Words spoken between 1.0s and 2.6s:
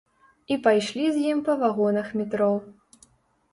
з ім па вагонах метро.